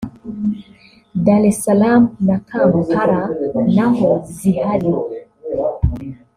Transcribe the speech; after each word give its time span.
Dar- 1.25 1.45
es 1.49 1.57
-Salam 1.61 2.03
na 2.27 2.35
Kampala 2.49 3.21
na 3.75 3.85
ho 3.97 4.09
zihari 4.37 4.93